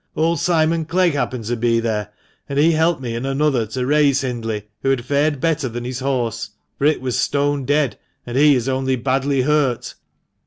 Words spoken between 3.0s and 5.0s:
me and another to raise Hindley, who